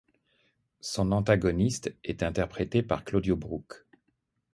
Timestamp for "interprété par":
2.23-3.05